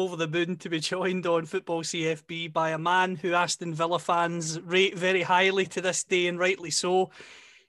[0.00, 3.98] Over the moon to be joined on Football CFB by a man who Aston Villa
[3.98, 7.10] fans rate very highly to this day, and rightly so.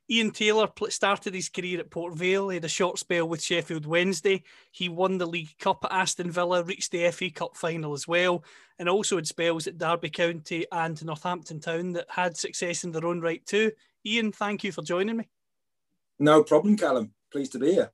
[0.09, 2.49] Ian Taylor started his career at Port Vale.
[2.49, 4.43] He had a short spell with Sheffield Wednesday.
[4.71, 8.43] He won the League Cup at Aston Villa, reached the FA Cup final as well,
[8.79, 13.05] and also had spells at Derby County and Northampton Town that had success in their
[13.05, 13.71] own right too.
[14.05, 15.29] Ian, thank you for joining me.
[16.17, 17.11] No problem, Callum.
[17.31, 17.91] Pleased to be here.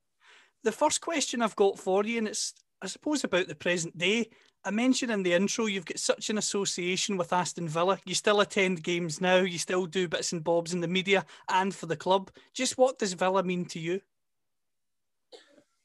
[0.64, 4.30] The first question I've got for you, and it's I suppose about the present day.
[4.64, 8.00] I mentioned in the intro you've got such an association with Aston Villa.
[8.06, 11.74] You still attend games now, you still do bits and bobs in the media and
[11.74, 12.30] for the club.
[12.54, 14.02] Just what does Villa mean to you?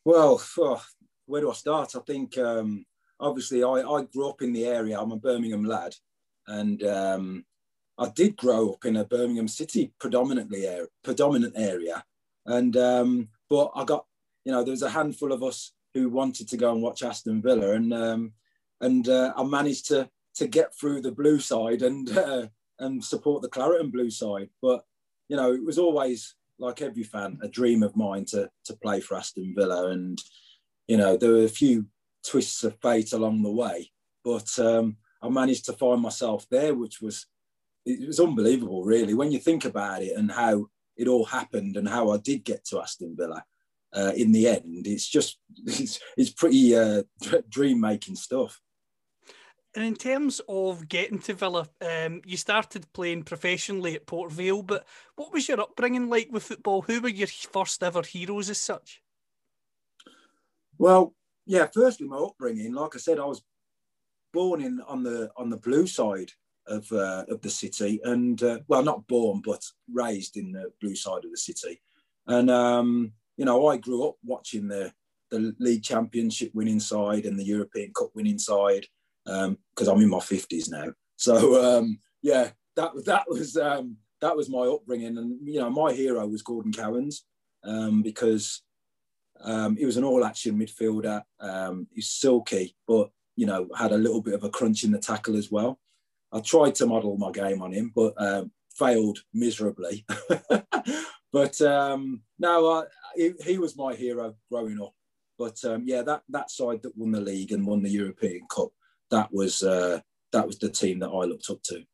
[0.05, 0.83] Well, oh,
[1.27, 1.95] where do I start?
[1.95, 2.85] I think um,
[3.21, 5.01] obviously I, I grew up in the area.
[5.01, 5.95] I'm a Birmingham lad,
[6.49, 7.45] and um,
[7.99, 12.05] I did grow up in a Birmingham city predominantly area, predominant area.
[12.47, 14.07] And um, but I got
[14.45, 17.43] you know there was a handful of us who wanted to go and watch Aston
[17.43, 18.33] Villa, and um,
[18.81, 22.47] and uh, I managed to to get through the blue side and uh,
[22.79, 24.49] and support the claret and blue side.
[24.61, 24.85] But
[25.29, 29.01] you know it was always like every fan a dream of mine to to play
[29.01, 30.19] for Aston Villa, and
[30.89, 31.87] you know there were a few
[32.27, 33.91] twists of fate along the way,
[34.25, 37.27] but um, I managed to find myself there, which was
[37.85, 41.89] it was unbelievable, really, when you think about it and how it all happened and
[41.89, 43.45] how I did get to Aston Villa.
[43.95, 47.03] Uh, in the end, it's just it's, it's pretty uh,
[47.49, 48.61] dream making stuff.
[49.75, 54.63] And in terms of getting to Villa, um, you started playing professionally at Port Vale,
[54.63, 54.87] but
[55.17, 56.83] what was your upbringing like with football?
[56.83, 59.01] Who were your first ever heroes as such?
[60.77, 61.15] Well,
[61.47, 61.69] yeah.
[61.73, 63.43] Firstly, my upbringing, like I said, I was
[64.33, 66.33] born in on the on the blue side
[66.67, 70.97] of uh, of the city, and uh, well, not born, but raised in the blue
[70.97, 71.81] side of the city.
[72.27, 74.93] And um, you know, I grew up watching the
[75.33, 78.87] the league championship winning side and the European Cup winning side
[79.25, 80.93] because um, I'm in my fifties now.
[81.17, 85.93] So um, yeah, that that was um, that was my upbringing, and you know, my
[85.93, 87.25] hero was Gordon Cowans
[87.65, 88.63] um, because
[89.41, 91.23] um, he was an all-action midfielder.
[91.41, 95.01] Um, he's silky, but you know, had a little bit of a crunch in the
[95.01, 95.81] tackle as well.
[96.31, 98.15] I tried to model my game on him, but
[98.77, 100.07] failed miserably.
[101.33, 102.85] but um, no, I,
[103.17, 104.95] he, he, was my hero growing up.
[105.39, 108.69] But um, yeah, that that side that won the league and won the European Cup,
[109.11, 110.01] that was uh,
[110.33, 111.85] that was the team that I looked up to.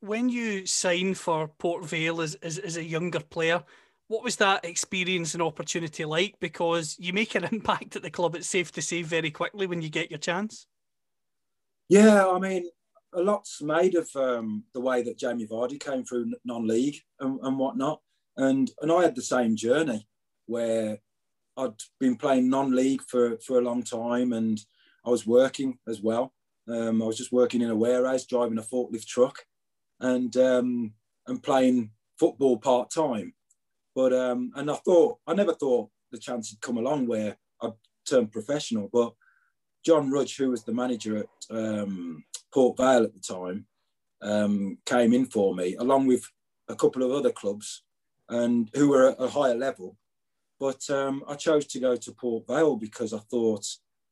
[0.00, 3.62] When you signed for Port Vale as, as, as a younger player,
[4.08, 6.34] what was that experience and opportunity like?
[6.40, 9.82] Because you make an impact at the club, it's safe to say, very quickly when
[9.82, 10.66] you get your chance.
[11.88, 12.68] Yeah, I mean,
[13.14, 17.58] a lot's made of um, the way that Jamie Vardy came through non-league and, and
[17.58, 18.00] whatnot,
[18.36, 20.06] and and I had the same journey
[20.46, 20.98] where
[21.56, 24.60] I'd been playing non-league for for a long time, and
[25.04, 26.32] I was working as well.
[26.68, 29.44] Um, I was just working in a warehouse, driving a forklift truck,
[30.00, 30.94] and um,
[31.26, 33.34] and playing football part time.
[33.94, 37.72] But um, and I thought I never thought the chance had come along where I'd
[38.08, 38.88] turn professional.
[38.92, 39.14] But
[39.84, 43.66] John Rudge, who was the manager at um, Port Vale at the time,
[44.22, 46.24] um, came in for me along with
[46.68, 47.82] a couple of other clubs
[48.28, 49.96] and who were at a higher level.
[50.58, 53.66] But um, I chose to go to Port Vale because I thought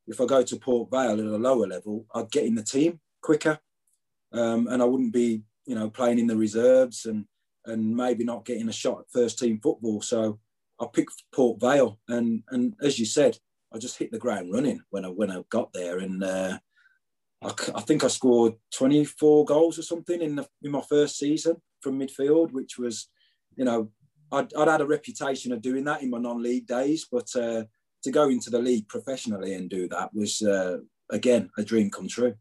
[0.06, 3.00] if I go to Port Vale at a lower level, I'd get in the team
[3.22, 3.58] quicker,
[4.32, 7.26] um, and I wouldn't be, you know, playing in the reserves and
[7.66, 10.02] and maybe not getting a shot at first team football.
[10.02, 10.40] So
[10.80, 13.38] I picked Port Vale, and and as you said,
[13.72, 16.58] I just hit the ground running when I when I got there, and uh,
[17.42, 21.56] I, I, think I scored 24 goals or something in the, in my first season
[21.80, 23.08] from midfield, which was,
[23.56, 23.90] you know,
[24.32, 27.64] I'd, I'd had a reputation of doing that in my non-league days, but uh,
[28.02, 30.78] to go into the league professionally and do that was uh,
[31.10, 32.34] again a dream come true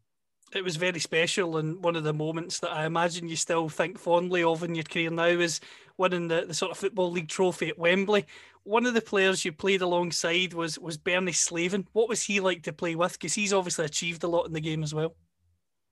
[0.54, 3.98] it was very special and one of the moments that I imagine you still think
[3.98, 5.60] fondly of in your career now is
[5.96, 8.26] winning the, the sort of football league trophy at Wembley.
[8.64, 11.86] One of the players you played alongside was was Bernie Slaven.
[11.92, 13.12] What was he like to play with?
[13.12, 15.16] Because he's obviously achieved a lot in the game as well.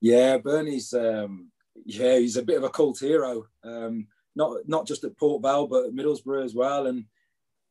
[0.00, 1.50] Yeah, Bernie's um,
[1.85, 3.46] yeah, he's a bit of a cult hero.
[3.64, 4.06] Um,
[4.37, 6.87] not not just at Port Vale, but at Middlesbrough as well.
[6.87, 7.05] And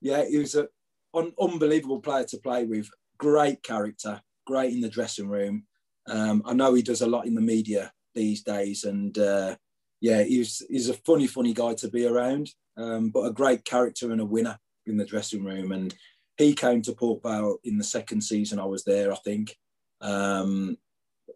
[0.02, 0.68] yeah, he was an
[1.14, 2.90] un- unbelievable player to play with.
[3.18, 5.66] Great character, great in the dressing room.
[6.08, 9.56] Um, I know he does a lot in the media these days, and uh,
[10.02, 14.12] yeah, he's he's a funny, funny guy to be around, um, but a great character
[14.12, 15.72] and a winner in the dressing room.
[15.72, 15.94] And
[16.38, 19.58] he came to Port Vale in the second season I was there, I think,
[20.02, 20.78] um,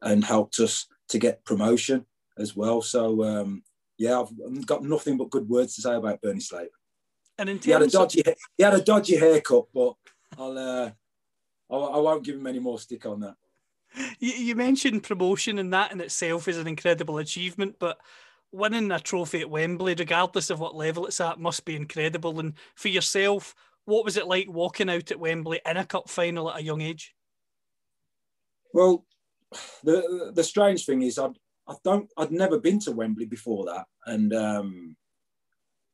[0.01, 2.05] and helped us to get promotion
[2.37, 2.81] as well.
[2.81, 3.63] So um,
[3.97, 6.67] yeah, I've got nothing but good words to say about Bernie Slaven.
[7.37, 8.23] And in He had a terms of, dodgy,
[8.57, 9.93] he had a dodgy haircut, but
[10.37, 10.91] I'll, uh,
[11.69, 13.35] I, I won't give him any more stick on that.
[14.19, 17.77] you, you mentioned promotion, and that in itself is an incredible achievement.
[17.79, 17.99] But
[18.51, 22.39] winning a trophy at Wembley, regardless of what level it's at, must be incredible.
[22.39, 23.55] And for yourself,
[23.85, 26.81] what was it like walking out at Wembley in a cup final at a young
[26.81, 27.15] age?
[28.73, 29.05] Well,
[29.83, 31.37] the the strange thing is, I'd
[31.67, 34.95] I don't I'd never been to Wembley before that, and um,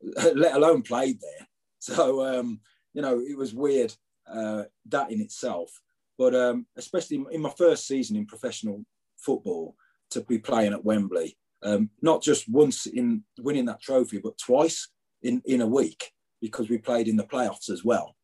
[0.36, 1.48] let alone played there.
[1.82, 2.60] So um,
[2.94, 3.96] you know, it was weird
[4.30, 5.72] uh, that in itself.
[6.18, 8.84] But um, especially in my first season in professional
[9.18, 9.78] football,
[10.12, 14.90] to be playing at Wembley, um, not just once in winning that trophy, but twice
[15.24, 16.12] in in a week
[16.42, 18.16] because we played in the playoffs as well.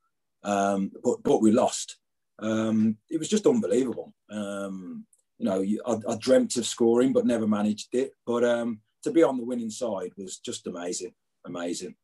[0.43, 1.97] Um, but but we lost.
[2.39, 4.13] Um, it was just unbelievable.
[4.29, 5.05] Um,
[5.37, 8.11] you know, I, I dreamt of scoring, but never managed it.
[8.25, 11.13] But um, to be on the winning side was just amazing,
[11.45, 11.95] amazing.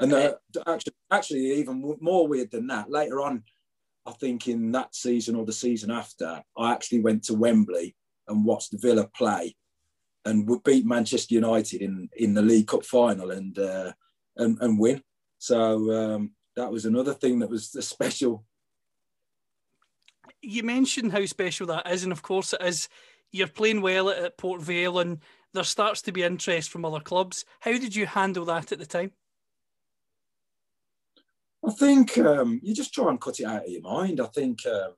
[0.00, 0.34] And uh,
[0.66, 2.90] actually, actually, even more weird than that.
[2.90, 3.44] Later on,
[4.06, 7.94] I think in that season or the season after, I actually went to Wembley
[8.28, 9.54] and watched the Villa play,
[10.24, 13.92] and would beat Manchester United in in the League Cup final and uh,
[14.36, 15.02] and, and win.
[15.38, 18.44] So um, that was another thing that was a special
[20.44, 22.88] You mentioned how special that is, and of course it is.
[23.32, 25.18] You're playing well at, Port Vale, and
[25.52, 27.44] there starts to be interest from other clubs.
[27.60, 29.12] How did you handle that at the time?
[31.66, 34.20] I think um, you just try and cut it out of your mind.
[34.20, 34.92] I think um,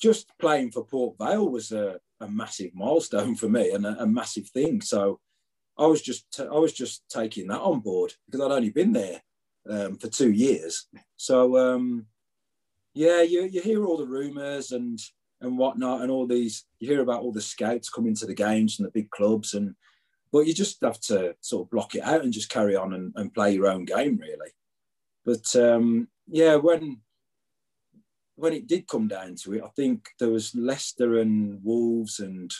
[0.00, 4.06] just playing for Port Vale was a, a massive milestone for me and a, a
[4.06, 4.80] massive thing.
[4.80, 5.20] So
[5.78, 8.92] I was just t- I was just taking that on board because I'd only been
[8.92, 9.22] there
[9.68, 10.86] um, for two years.
[11.16, 12.06] So um,
[12.94, 14.98] yeah, you, you hear all the rumours and
[15.40, 18.78] and whatnot, and all these you hear about all the scouts coming to the games
[18.78, 19.74] and the big clubs, and
[20.32, 23.12] but you just have to sort of block it out and just carry on and,
[23.16, 24.50] and play your own game really.
[25.24, 27.00] But um, yeah, when
[28.36, 32.50] when it did come down to it, I think there was Leicester and Wolves and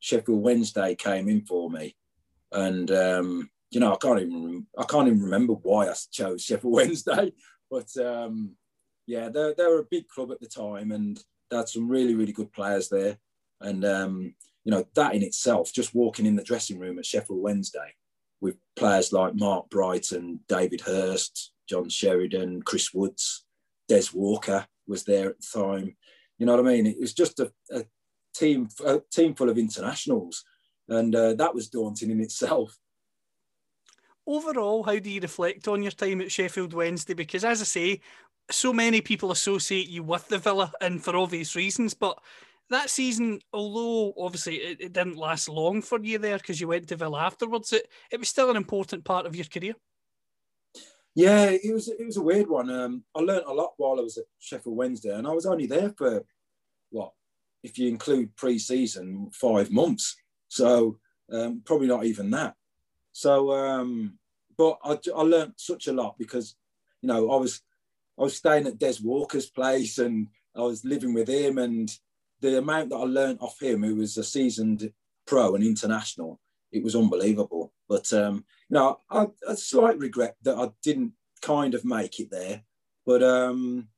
[0.00, 1.96] Sheffield Wednesday came in for me,
[2.52, 6.72] and um, you know I can't even I can't even remember why I chose Sheffield
[6.74, 7.32] Wednesday,
[7.70, 8.56] but um,
[9.06, 12.14] yeah, they they were a big club at the time, and they had some really
[12.14, 13.18] really good players there,
[13.60, 17.40] and um, you know that in itself, just walking in the dressing room at Sheffield
[17.40, 17.94] Wednesday
[18.40, 23.44] with players like Mark Brighton, David Hirst, John Sheridan, Chris Woods,
[23.88, 25.96] Des Walker was there at the time.
[26.38, 26.86] You know what I mean?
[26.86, 27.84] It was just a, a
[28.34, 30.44] team, a team full of internationals,
[30.88, 32.76] and uh, that was daunting in itself.
[34.26, 37.14] Overall, how do you reflect on your time at Sheffield Wednesday?
[37.14, 38.00] Because as I say,
[38.50, 41.94] so many people associate you with the Villa, and for obvious reasons.
[41.94, 42.18] But
[42.70, 46.88] that season, although obviously it, it didn't last long for you there because you went
[46.88, 49.74] to Villa afterwards, it, it was still an important part of your career.
[51.14, 52.68] Yeah, it was it was a weird one.
[52.70, 55.66] Um, I learnt a lot while I was at Sheffield Wednesday, and I was only
[55.66, 56.24] there for
[56.90, 57.12] what,
[57.62, 60.16] if you include pre-season, five months.
[60.48, 60.98] So
[61.32, 62.54] um, probably not even that.
[63.12, 64.18] So, um,
[64.58, 66.54] but I, I such a lot because,
[67.00, 67.62] you know, I was
[68.18, 71.90] I was staying at Des Walker's place, and I was living with him, and
[72.40, 74.92] the amount that I learnt off him, who was a seasoned
[75.26, 76.40] pro and international,
[76.72, 77.72] it was unbelievable.
[77.88, 82.30] But um, you know, I, a slight regret that I didn't kind of make it
[82.30, 82.62] there.
[83.04, 83.88] But um,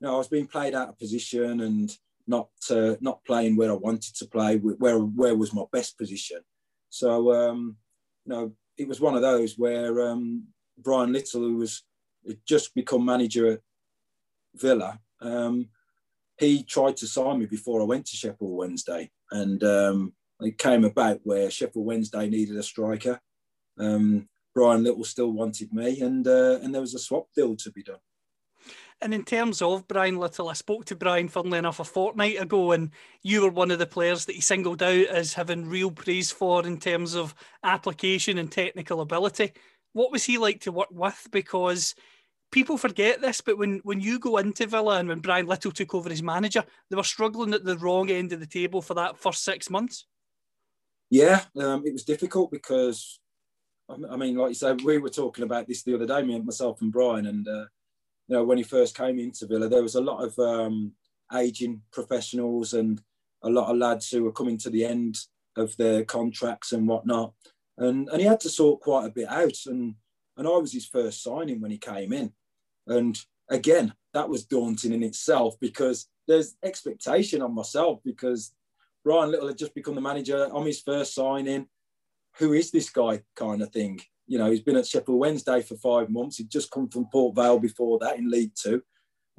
[0.00, 3.70] you know, I was being played out of position and not uh, not playing where
[3.70, 6.40] I wanted to play, where where was my best position.
[6.90, 7.76] So um,
[8.24, 10.44] you know, it was one of those where um,
[10.78, 11.82] Brian Little, who was
[12.26, 13.60] had just become manager at
[14.54, 15.68] Villa, um,
[16.38, 20.84] he tried to sign me before I went to Sheffield Wednesday, and um, it came
[20.84, 23.20] about where Sheffield Wednesday needed a striker.
[23.78, 27.72] Um, Brian Little still wanted me, and uh, and there was a swap deal to
[27.72, 27.98] be done.
[29.00, 32.72] And in terms of Brian Little, I spoke to Brian, funnily enough, a fortnight ago,
[32.72, 32.90] and
[33.22, 36.64] you were one of the players that he singled out as having real praise for
[36.64, 39.52] in terms of application and technical ability.
[39.92, 41.28] What was he like to work with?
[41.30, 41.94] Because
[42.54, 45.92] people forget this, but when, when you go into Villa and when Brian Little took
[45.92, 49.18] over as manager, they were struggling at the wrong end of the table for that
[49.18, 50.06] first six months.
[51.10, 53.18] Yeah, um, it was difficult because
[53.88, 56.46] I mean, like you said, we were talking about this the other day, me and
[56.46, 57.66] myself and Brian, and uh,
[58.28, 60.92] you know, when he first came into Villa, there was a lot of um,
[61.34, 63.02] aging professionals and
[63.42, 65.18] a lot of lads who were coming to the end
[65.56, 67.34] of their contracts and whatnot,
[67.78, 69.96] and and he had to sort quite a bit out, and
[70.36, 72.32] and I was his first signing when he came in,
[72.86, 73.18] and
[73.50, 78.54] again, that was daunting in itself because there's expectation on myself because
[79.04, 80.48] Brian Little had just become the manager.
[80.52, 81.66] I'm his first signing.
[82.38, 83.22] Who is this guy?
[83.36, 84.00] Kind of thing.
[84.26, 86.38] You know, he's been at Sheffield Wednesday for five months.
[86.38, 88.82] He'd just come from Port Vale before that in League Two.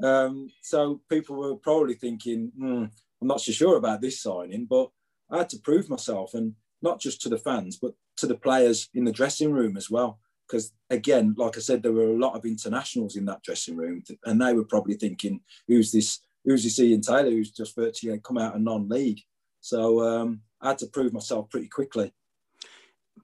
[0.03, 2.85] Um, so people were probably thinking, hmm,
[3.21, 4.89] I'm not so sure about this signing, but
[5.31, 8.89] I had to prove myself and not just to the fans, but to the players
[8.93, 10.19] in the dressing room as well.
[10.47, 14.03] Because again, like I said, there were a lot of internationals in that dressing room,
[14.25, 16.19] and they were probably thinking, "Who's this?
[16.43, 17.31] Who's this Ian Taylor?
[17.31, 19.21] Who's just virtually come out of non-league?"
[19.61, 22.13] So um, I had to prove myself pretty quickly.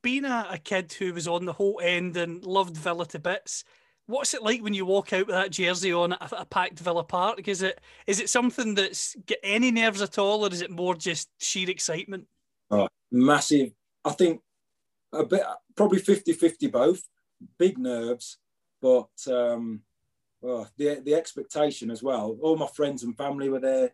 [0.01, 3.63] Being a, a kid who was on the Holte End and loved Villa to bits,
[4.07, 7.03] what's it like when you walk out with that jersey on at a, packed Villa
[7.03, 7.47] Park?
[7.47, 10.95] Is it is it something that's get any nerves at all, or is it more
[10.95, 12.27] just sheer excitement?
[12.69, 13.71] Oh, massive.
[14.03, 14.41] I think
[15.13, 15.43] a bit,
[15.81, 17.01] probably 50-50 both.
[17.57, 18.37] Big nerves,
[18.83, 19.81] but um,
[20.43, 22.37] oh, the the expectation as well.
[22.39, 23.89] All my friends and family were there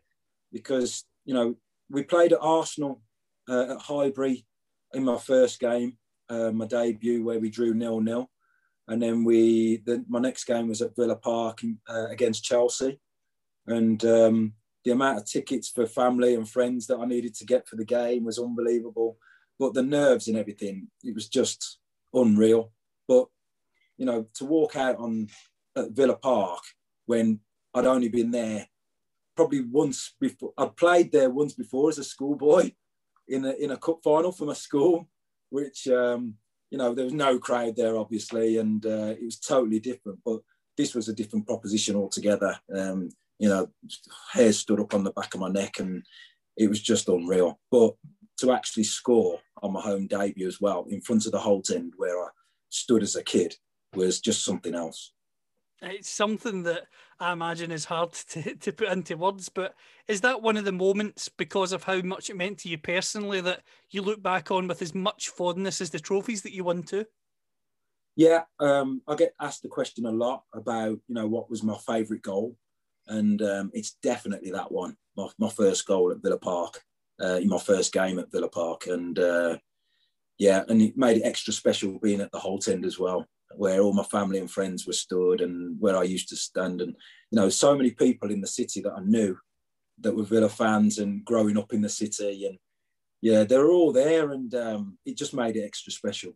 [0.51, 1.55] because you know
[1.89, 3.01] we played at Arsenal
[3.47, 4.45] uh, at Highbury
[4.93, 8.29] in my first game, uh, my debut, where we drew nil nil,
[8.89, 12.99] and then we the, my next game was at Villa Park uh, against Chelsea,
[13.65, 14.51] and um,
[14.83, 17.85] the amount of tickets for family and friends that I needed to get for the
[17.85, 19.17] game was unbelievable.
[19.59, 21.79] But the nerves and everything, it was just
[22.13, 22.71] unreal.
[23.07, 23.27] But
[23.97, 25.27] you know, to walk out on
[25.75, 26.61] at Villa Park
[27.05, 27.39] when
[27.73, 28.67] I'd only been there
[29.35, 30.53] probably once before.
[30.57, 32.71] I'd played there once before as a schoolboy
[33.27, 35.07] in a in a cup final for my school,
[35.49, 36.35] which um,
[36.69, 40.19] you know there was no crowd there obviously, and uh, it was totally different.
[40.25, 40.41] But
[40.77, 42.57] this was a different proposition altogether.
[42.75, 43.09] Um,
[43.39, 43.69] you know,
[44.33, 46.03] hair stood up on the back of my neck, and
[46.57, 47.59] it was just unreal.
[47.71, 47.93] But
[48.39, 51.93] to actually score on my home debut as well in front of the Holte End
[51.97, 52.27] where I
[52.69, 53.55] stood as a kid
[53.95, 55.13] was just something else.
[55.81, 56.87] It's something that
[57.19, 59.75] I imagine is hard to, to put into words, but
[60.07, 63.41] is that one of the moments because of how much it meant to you personally
[63.41, 66.83] that you look back on with as much fondness as the trophies that you won
[66.83, 67.05] too?
[68.15, 71.77] Yeah, um, I get asked the question a lot about you know what was my
[71.77, 72.57] favourite goal,
[73.05, 74.97] and um, it's definitely that one.
[75.15, 76.83] My, my first goal at Villa Park,
[77.21, 79.57] uh, in my first game at Villa Park, and uh,
[80.37, 83.81] yeah, and it made it extra special being at the Holte End as well where
[83.81, 86.81] all my family and friends were stood and where I used to stand.
[86.81, 86.95] And,
[87.31, 89.37] you know, so many people in the city that I knew
[89.99, 92.45] that were Villa fans and growing up in the city.
[92.45, 92.57] And
[93.21, 96.33] yeah, they were all there and um, it just made it extra special.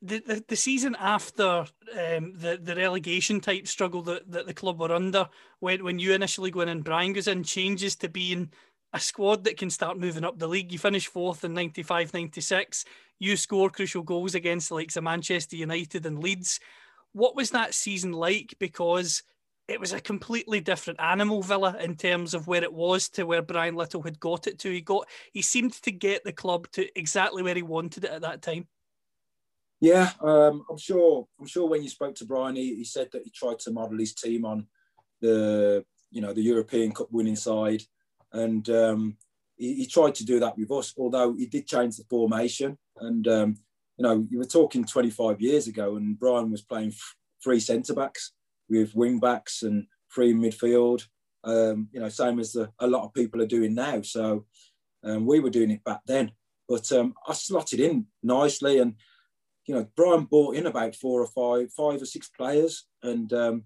[0.00, 4.78] The, the, the season after um, the, the relegation type struggle that, that the club
[4.78, 8.52] were under, when, when you initially go in and Brian goes in, changes to being
[8.92, 10.72] a squad that can start moving up the league.
[10.72, 12.84] You finish fourth in 95 96
[13.18, 16.60] you score crucial goals against the likes of Manchester United and Leeds.
[17.12, 18.54] What was that season like?
[18.58, 19.22] Because
[19.66, 23.42] it was a completely different animal Villa in terms of where it was to where
[23.42, 24.70] Brian Little had got it to.
[24.70, 28.22] He got he seemed to get the club to exactly where he wanted it at
[28.22, 28.66] that time.
[29.80, 31.26] Yeah, um, I'm sure.
[31.38, 33.98] I'm sure when you spoke to Brian, he, he said that he tried to model
[33.98, 34.66] his team on
[35.20, 37.82] the you know the European Cup winning side,
[38.32, 39.16] and um,
[39.56, 40.94] he, he, tried to do that with us.
[40.98, 43.56] Although he did change the formation, and um,
[43.96, 46.92] you know, you were talking 25 years ago, and Brian was playing
[47.42, 48.32] three centre backs
[48.68, 51.04] with wing backs and three midfield.
[51.44, 54.02] Um, you know, same as the, a lot of people are doing now.
[54.02, 54.44] So
[55.04, 56.32] um, we were doing it back then,
[56.68, 58.94] but um, I slotted in nicely, and
[59.66, 63.64] you know, Brian brought in about four or five, five or six players, and um,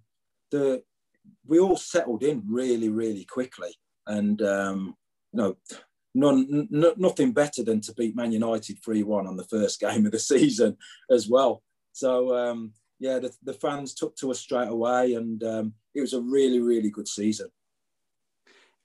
[0.51, 0.83] the
[1.47, 3.75] we all settled in really, really quickly,
[4.07, 4.97] and um,
[5.33, 5.57] you know
[6.15, 10.07] none, n- nothing better than to beat Man United 3 1 on the first game
[10.07, 10.77] of the season
[11.11, 11.63] as well.
[11.93, 16.15] So, um, yeah, the, the, fans took to us straight away, and um, it was
[16.15, 17.49] a really, really good season.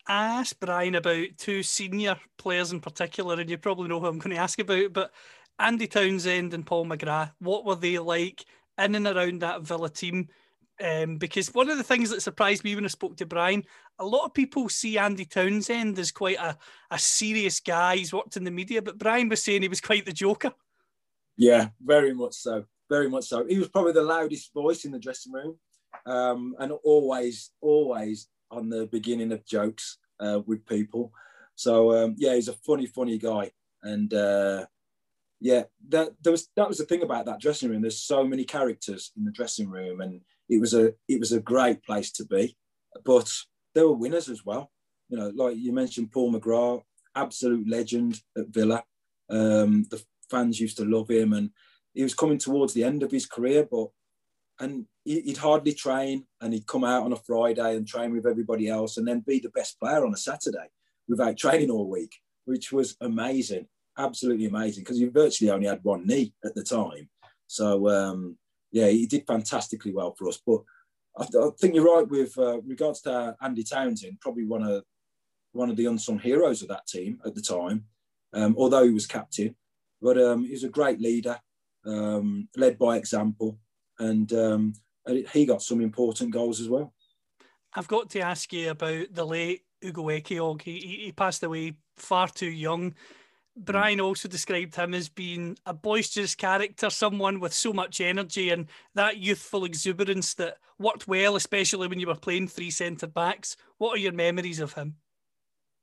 [0.08, 4.20] I asked Brian about two senior players in particular, and you probably know who I'm
[4.20, 5.14] going to ask about, but
[5.60, 8.46] Andy Townsend and Paul McGrath, what were they like
[8.78, 10.30] in and around that Villa team?
[10.80, 13.64] Um, because one of the things that surprised me when I spoke to Brian,
[13.98, 16.58] a lot of people see Andy Townsend as quite a,
[16.92, 17.98] a serious guy.
[17.98, 20.52] He's worked in the media, but Brian was saying he was quite the joker.
[21.36, 22.66] Yeah, very much so.
[22.90, 23.46] Very much so.
[23.46, 25.58] He was probably the loudest voice in the dressing room
[26.06, 31.12] um, and always, always on the beginning of jokes uh, with people.
[31.56, 33.52] So, um, yeah, he's a funny, funny guy.
[33.84, 34.66] And uh,
[35.40, 37.82] yeah, that there was that was the thing about that dressing room.
[37.82, 41.40] There's so many characters in the dressing room, and it was a it was a
[41.40, 42.58] great place to be.
[43.06, 43.32] But
[43.76, 44.72] there were winners as well.
[45.10, 46.84] You know, like you mentioned, Paul McGrath,
[47.16, 48.84] absolute legend at Villa.
[49.30, 51.52] Um, the fans used to love him, and
[51.94, 53.88] he was coming towards the end of his career, but
[54.60, 58.68] and he'd hardly train, and he'd come out on a Friday and train with everybody
[58.68, 60.70] else, and then be the best player on a Saturday
[61.08, 66.06] without training all week, which was amazing, absolutely amazing, because he virtually only had one
[66.08, 67.10] knee at the time.
[67.48, 68.38] So um,
[68.72, 70.40] yeah, he did fantastically well for us.
[70.46, 70.62] But
[71.18, 74.84] I, I think you're right with uh, regards to Andy Townsend, probably one of
[75.54, 77.86] one of the unsung heroes of that team at the time,
[78.34, 79.56] um, although he was captain.
[80.02, 81.40] But um, he was a great leader,
[81.86, 83.58] um, led by example,
[83.98, 84.74] and um,
[85.32, 86.94] he got some important goals as well.
[87.74, 90.62] I've got to ask you about the late Ugo Ehiogu.
[90.62, 92.94] He, he passed away far too young.
[93.58, 98.68] Brian also described him as being a boisterous character, someone with so much energy and
[98.94, 103.58] that youthful exuberance that worked well, especially when you were playing three centre backs.
[103.78, 104.96] What are your memories of him?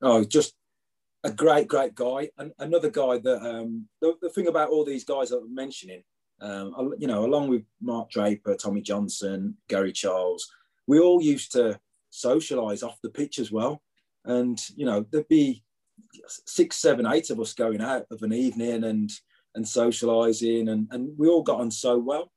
[0.00, 0.54] Oh, just
[1.24, 2.30] a great, great guy.
[2.38, 6.04] And another guy that um, the, the thing about all these guys I'm mentioning,
[6.40, 10.48] um, you know, along with Mark Draper, Tommy Johnson, Gary Charles,
[10.86, 11.80] we all used to
[12.12, 13.82] socialise off the pitch as well.
[14.24, 15.63] And you know, there'd be
[16.28, 19.10] six, seven, eight of us going out of an evening and
[19.54, 22.30] and socialising, and and we all got on so well.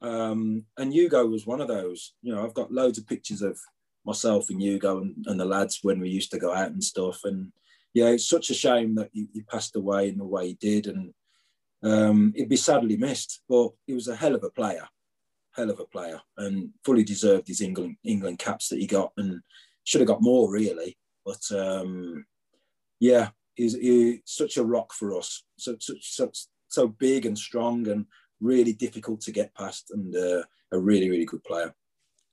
[0.00, 2.14] Um, and Hugo was one of those.
[2.22, 3.58] You know, I've got loads of pictures of
[4.04, 7.20] myself and Hugo and, and the lads when we used to go out and stuff.
[7.24, 7.52] And
[7.94, 10.86] yeah, it's such a shame that he, he passed away in the way he did,
[10.86, 11.14] and
[11.82, 13.42] um, he'd be sadly missed.
[13.48, 14.86] But he was a hell of a player,
[15.52, 19.40] hell of a player, and fully deserved his England England caps that he got, and
[19.84, 20.96] should have got more really.
[21.24, 22.26] But um,
[23.04, 25.44] yeah, he's, he's such a rock for us.
[25.56, 26.30] So, so, so,
[26.68, 28.06] so big and strong and
[28.40, 30.42] really difficult to get past and uh,
[30.72, 31.74] a really, really good player.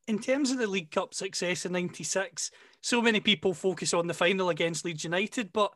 [0.08, 4.14] In terms of the League Cup success in 96, so many people focus on the
[4.14, 5.74] final against Leeds United, but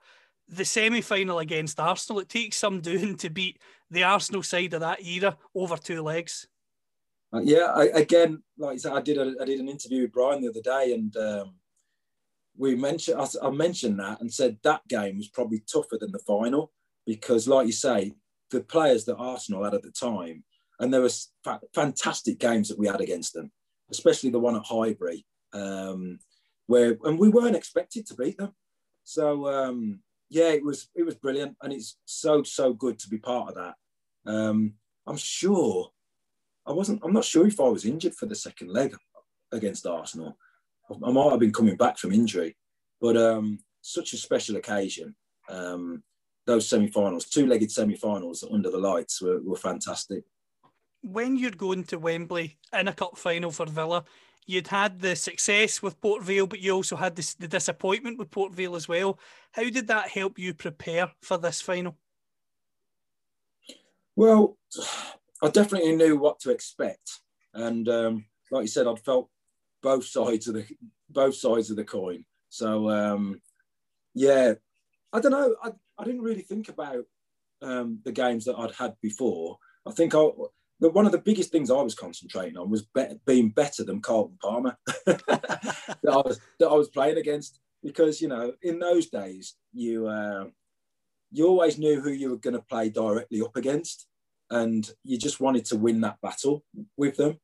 [0.48, 3.60] the semi final against Arsenal, it takes some doing to beat
[3.92, 6.48] the Arsenal side of that era over two legs.
[7.34, 10.14] Uh, yeah, I, again, like I said, I did a, I did an interview with
[10.14, 11.56] Brian the other day, and um,
[12.58, 16.20] we mentioned I, I mentioned that and said that game was probably tougher than the
[16.20, 16.72] final
[17.06, 18.14] because, like you say,
[18.52, 20.44] the players that Arsenal had at the time,
[20.80, 23.52] and there was fa- fantastic games that we had against them,
[23.92, 26.20] especially the one at Highbury, um,
[26.68, 28.54] where and we weren't expected to beat them.
[29.04, 33.18] So um, yeah, it was it was brilliant, and it's so so good to be
[33.18, 33.76] part of that.
[34.26, 34.74] Um,
[35.06, 35.90] I'm sure
[36.66, 37.02] I wasn't.
[37.04, 38.96] I'm not sure if I was injured for the second leg
[39.52, 40.38] against Arsenal.
[40.90, 42.56] I might have been coming back from injury,
[43.02, 45.16] but um, such a special occasion.
[45.50, 46.04] Um,
[46.46, 50.24] those semi-finals, two-legged semi-finals under the lights were, were fantastic.
[51.02, 54.04] When you're going to Wembley in a cup final for Villa,
[54.46, 58.32] you'd had the success with Port Vale, but you also had this, the disappointment with
[58.32, 59.20] Port Vale as well.
[59.52, 61.98] How did that help you prepare for this final?
[64.16, 64.58] Well,
[65.44, 67.20] I definitely knew what to expect,
[67.54, 69.30] and um, like you said, I'd felt
[69.82, 70.66] both sides of the
[71.10, 72.26] both sides of the coin.
[72.50, 73.42] So um,
[74.14, 74.54] yeah,
[75.14, 75.56] I don't know.
[75.64, 77.06] I, I didn't really think about
[77.62, 79.58] um, the games that I'd had before.
[79.86, 80.30] I think I,
[80.80, 84.38] one of the biggest things I was concentrating on was be, being better than Carlton
[84.42, 89.56] Palmer that I was that I was playing against because you know in those days
[89.74, 90.46] you uh,
[91.32, 94.08] you always knew who you were going to play directly up against
[94.52, 96.64] and you just wanted to win that battle
[96.98, 97.40] with them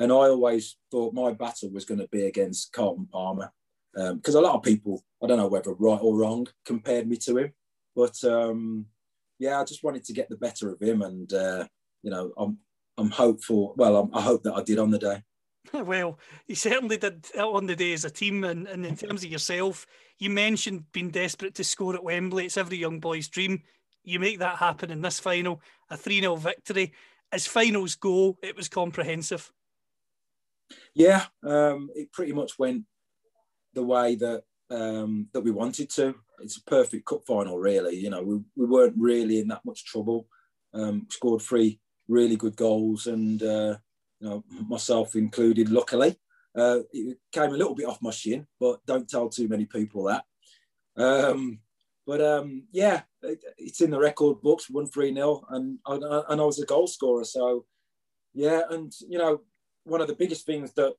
[0.00, 3.52] and I always thought my battle was going to be against Carlton Palmer
[3.94, 7.16] because um, a lot of people, I don't know whether right or wrong, compared me
[7.18, 7.52] to him.
[7.94, 8.86] But um,
[9.38, 11.66] yeah, I just wanted to get the better of him, and uh,
[12.02, 12.58] you know, I'm
[12.96, 13.74] I'm hopeful.
[13.76, 15.22] Well, I'm, i hope that I did on the day.
[15.74, 19.30] Well, you certainly did on the day as a team, and, and in terms of
[19.30, 19.86] yourself,
[20.18, 22.46] you mentioned being desperate to score at Wembley.
[22.46, 23.62] It's every young boy's dream.
[24.02, 25.60] You make that happen in this final,
[25.90, 26.94] a 3 0 victory.
[27.30, 29.52] As finals go, it was comprehensive.
[30.94, 32.84] Yeah, um, it pretty much went
[33.74, 36.14] the way that um, that we wanted to.
[36.40, 37.96] It's a perfect cup final, really.
[37.96, 40.26] You know, we, we weren't really in that much trouble.
[40.72, 43.76] Um, scored three really good goals, and uh,
[44.20, 45.70] you know, myself included.
[45.70, 46.16] Luckily,
[46.56, 50.04] uh, it came a little bit off my shin, but don't tell too many people
[50.04, 50.24] that.
[50.96, 51.60] Um,
[52.06, 54.70] but um, yeah, it, it's in the record books.
[54.70, 57.24] Won three 0 and and I was a goal scorer.
[57.24, 57.66] So
[58.34, 59.40] yeah, and you know,
[59.84, 60.94] one of the biggest things that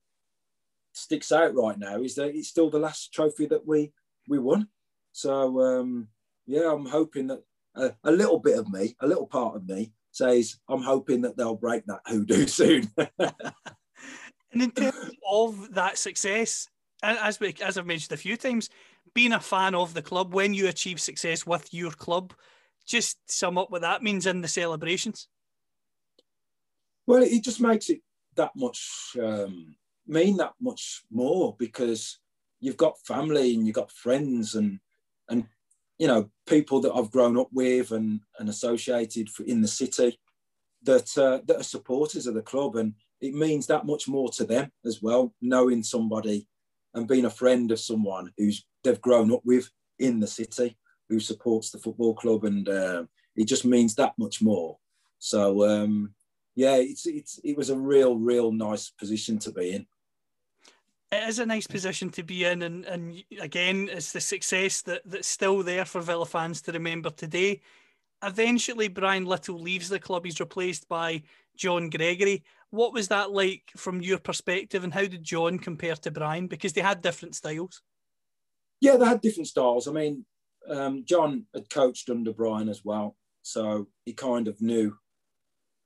[0.92, 3.92] sticks out right now is that it's still the last trophy that we
[4.28, 4.68] we won.
[5.12, 6.08] So um,
[6.46, 7.42] yeah, I'm hoping that
[7.74, 11.36] a, a little bit of me, a little part of me says, I'm hoping that
[11.36, 12.90] they'll break that hoodoo soon.
[13.18, 16.68] and in terms of that success,
[17.02, 18.68] as we as I've mentioned a few times,
[19.14, 22.32] being a fan of the club when you achieve success with your club,
[22.86, 25.28] just sum up what that means in the celebrations.
[27.06, 28.00] Well, it just makes it
[28.36, 32.18] that much um, mean that much more because
[32.60, 34.78] you've got family and you've got friends and
[35.28, 35.46] and
[35.98, 40.18] you know people that I've grown up with and and associated in the city
[40.82, 42.76] that uh, that are supporters of the club.
[42.76, 46.48] And it means that much more to them as well knowing somebody
[46.94, 50.76] and being a friend of someone who's they've grown up with in the city
[51.08, 52.44] who supports the football club.
[52.44, 53.04] And uh,
[53.36, 54.78] it just means that much more.
[55.18, 56.14] So um,
[56.54, 59.86] yeah it's it's it was a real real nice position to be in
[61.12, 65.02] it is a nice position to be in, and, and again, it's the success that,
[65.04, 67.60] that's still there for Villa fans to remember today.
[68.22, 70.24] Eventually, Brian Little leaves the club.
[70.24, 71.22] He's replaced by
[71.54, 72.44] John Gregory.
[72.70, 76.46] What was that like from your perspective, and how did John compare to Brian?
[76.46, 77.82] Because they had different styles.
[78.80, 79.86] Yeah, they had different styles.
[79.86, 80.24] I mean,
[80.66, 84.96] um, John had coached under Brian as well, so he kind of knew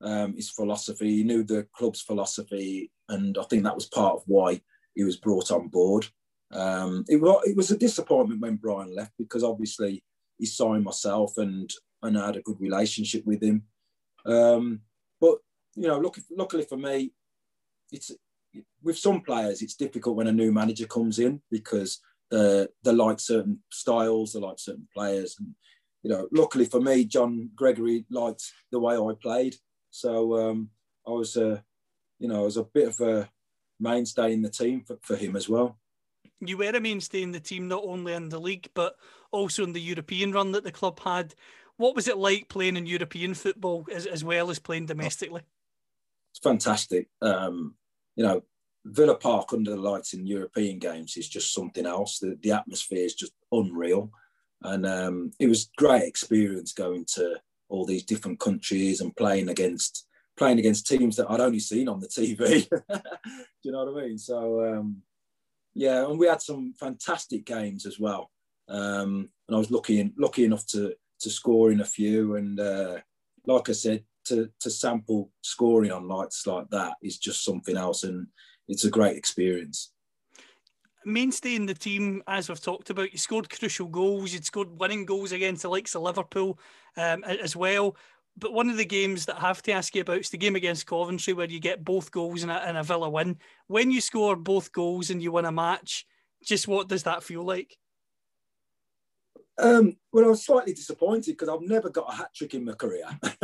[0.01, 1.17] um, his philosophy.
[1.17, 4.61] He knew the club's philosophy, and I think that was part of why
[4.95, 6.07] he was brought on board.
[6.51, 10.03] Um, it, was, it was a disappointment when Brian left because obviously
[10.37, 11.69] he signed myself and
[12.03, 13.63] and I had a good relationship with him.
[14.25, 14.81] Um,
[15.19, 15.39] but
[15.75, 17.11] you know, luckily, luckily for me,
[17.91, 18.11] it's
[18.81, 21.99] with some players it's difficult when a new manager comes in because
[22.31, 25.53] they they like certain styles, they like certain players, and
[26.03, 29.55] you know, luckily for me, John Gregory liked the way I played,
[29.89, 30.69] so um,
[31.07, 31.63] I was a,
[32.19, 33.29] you know, I was a bit of a
[33.79, 35.77] mainstay in the team for, for him as well.
[36.39, 38.95] You were a mainstay in the team not only in the league but
[39.31, 41.33] also in the European run that the club had.
[41.77, 45.41] What was it like playing in European football as, as well as playing domestically?
[46.31, 47.07] It's fantastic.
[47.21, 47.75] Um,
[48.15, 48.43] you know,
[48.85, 52.19] Villa Park under the lights in European games is just something else.
[52.19, 54.11] The, the atmosphere is just unreal.
[54.63, 60.05] And um, it was great experience going to all these different countries and playing against
[60.37, 62.69] playing against teams that I'd only seen on the TV.
[62.69, 63.01] Do
[63.63, 64.17] you know what I mean?
[64.17, 65.01] So um,
[65.73, 68.31] yeah, and we had some fantastic games as well.
[68.69, 72.35] Um, and I was lucky lucky enough to to score in a few.
[72.35, 72.97] And uh,
[73.45, 78.03] like I said, to to sample scoring on nights like that is just something else,
[78.03, 78.27] and
[78.67, 79.91] it's a great experience.
[81.05, 84.33] Mainstay in the team, as we've talked about, you scored crucial goals.
[84.33, 86.59] You'd scored winning goals against the likes of Liverpool
[86.97, 87.95] um, as well
[88.37, 90.55] but one of the games that I have to ask you about is the game
[90.55, 93.37] against Coventry, where you get both goals in a, in a Villa win.
[93.67, 96.05] When you score both goals and you win a match,
[96.43, 97.77] just what does that feel like?
[99.57, 102.73] Um, well, I was slightly disappointed because I've never got a hat trick in my
[102.73, 103.07] career,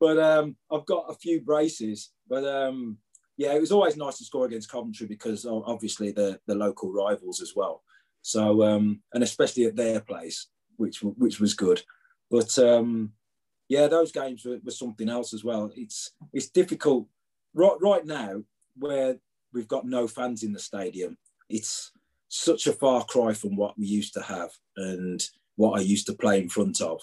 [0.00, 2.10] but um, I've got a few braces.
[2.28, 2.98] But um,
[3.36, 7.40] yeah, it was always nice to score against Coventry because obviously the the local rivals
[7.40, 7.82] as well.
[8.22, 11.82] So um, and especially at their place, which which was good.
[12.30, 13.12] But um,
[13.68, 15.70] yeah, those games were, were something else as well.
[15.74, 17.06] It's it's difficult
[17.54, 18.42] right right now
[18.76, 19.16] where
[19.52, 21.16] we've got no fans in the stadium.
[21.48, 21.92] It's
[22.28, 25.22] such a far cry from what we used to have and
[25.56, 27.00] what I used to play in front of.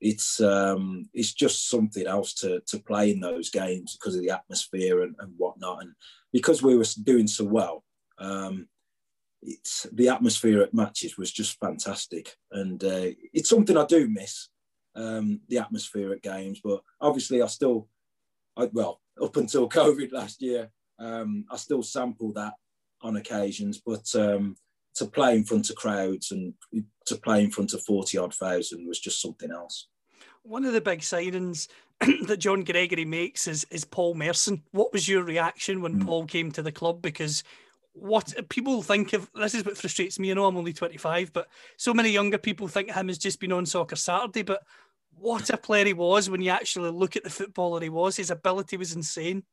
[0.00, 4.30] It's um, it's just something else to to play in those games because of the
[4.30, 5.92] atmosphere and, and whatnot, and
[6.32, 7.84] because we were doing so well.
[8.18, 8.68] Um,
[9.42, 14.48] it's the atmosphere at matches was just fantastic, and uh, it's something I do miss
[14.96, 16.60] um, the atmosphere at games.
[16.62, 17.88] But obviously, I still,
[18.56, 22.54] I, well, up until COVID last year, um, I still sample that
[23.02, 23.80] on occasions.
[23.84, 24.56] But um,
[24.96, 26.54] to play in front of crowds and
[27.06, 29.88] to play in front of 40 odd thousand was just something else.
[30.42, 31.68] One of the big signings
[32.26, 34.62] that John Gregory makes is, is Paul Merson.
[34.72, 36.06] What was your reaction when mm.
[36.06, 37.02] Paul came to the club?
[37.02, 37.42] Because
[37.92, 40.30] what people think of this is what frustrates me.
[40.30, 43.52] I know I'm only 25, but so many younger people think him as just been
[43.52, 44.42] on Soccer Saturday.
[44.42, 44.62] But
[45.18, 48.16] what a player he was when you actually look at the footballer he was.
[48.16, 49.44] His ability was insane.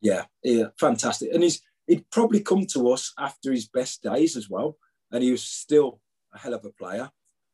[0.00, 1.30] Yeah, yeah, fantastic.
[1.34, 4.76] And he's he'd probably come to us after his best days as well,
[5.10, 6.00] and he was still
[6.32, 7.10] a hell of a player.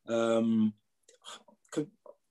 [0.08, 0.74] Um,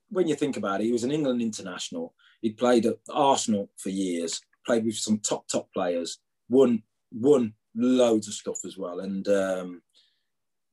[0.09, 2.13] when you think about it, he was an England international.
[2.41, 8.27] He'd played at Arsenal for years, played with some top top players, won won loads
[8.27, 9.81] of stuff as well, and um,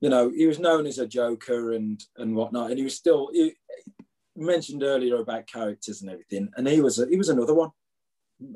[0.00, 3.30] you know he was known as a joker and and whatnot, and he was still
[3.32, 3.54] he,
[4.36, 7.70] mentioned earlier about characters and everything, and he was a, he was another one,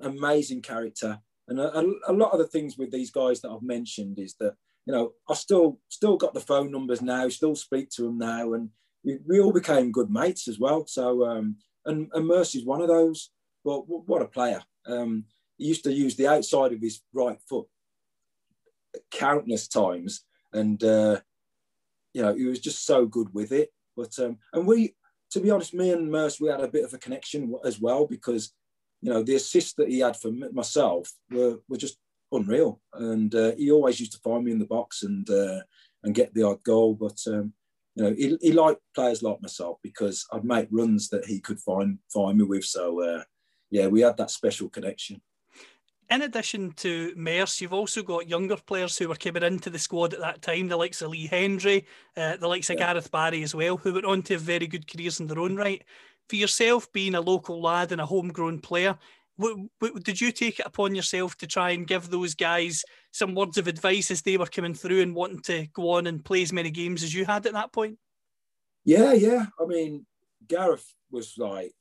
[0.02, 1.18] amazing character.
[1.48, 4.54] And a, a, lot of the things with these guys that I've mentioned is that
[4.86, 8.54] you know I still still got the phone numbers now, still speak to them now,
[8.54, 8.70] and
[9.04, 10.86] we, we all became good mates as well.
[10.86, 13.30] So um, and and Mercy's one of those.
[13.64, 14.62] But what a player!
[14.86, 15.24] Um,
[15.56, 17.66] he used to use the outside of his right foot
[19.10, 21.20] countless times, and uh,
[22.12, 23.70] you know he was just so good with it.
[23.96, 24.94] But um, and we,
[25.30, 28.06] to be honest, me and Mercy, we had a bit of a connection as well
[28.06, 28.52] because
[29.04, 31.98] you know the assists that he had for myself were were just
[32.32, 35.60] unreal, and uh, he always used to find me in the box and uh,
[36.02, 36.94] and get the odd goal.
[36.94, 37.52] But um,
[37.96, 41.60] you know, he, he liked players like myself because I'd make runs that he could
[41.60, 42.64] find find me with.
[42.64, 43.24] So uh,
[43.70, 45.20] yeah, we had that special connection.
[46.10, 50.14] In addition to Merse, you've also got younger players who were coming into the squad
[50.14, 51.84] at that time, the likes of Lee Hendrie,
[52.16, 52.92] uh, the likes of yeah.
[52.92, 55.56] Gareth Barry as well, who went on to have very good careers in their own
[55.56, 55.82] right.
[56.28, 58.98] For yourself, being a local lad and a homegrown player,
[60.02, 63.66] did you take it upon yourself to try and give those guys some words of
[63.66, 66.70] advice as they were coming through and wanting to go on and play as many
[66.70, 67.98] games as you had at that point?
[68.84, 69.46] Yeah, yeah.
[69.60, 70.06] I mean,
[70.46, 71.72] Gareth was like,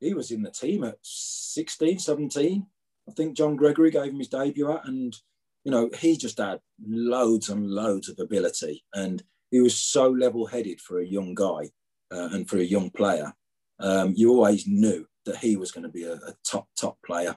[0.00, 2.66] he was in the team at 16, 17.
[3.08, 5.16] I think John Gregory gave him his debut at, and,
[5.64, 8.84] you know, he just had loads and loads of ability.
[8.94, 11.70] And he was so level headed for a young guy
[12.12, 13.32] uh, and for a young player.
[13.78, 17.36] Um, you always knew that he was going to be a, a top top player.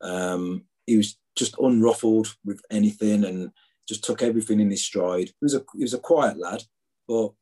[0.00, 3.50] Um, he was just unruffled with anything and
[3.88, 5.28] just took everything in his stride.
[5.28, 6.64] He was a he was a quiet lad,
[7.06, 7.32] but